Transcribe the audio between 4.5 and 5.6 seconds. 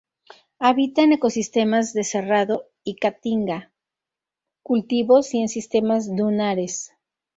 cultivos y en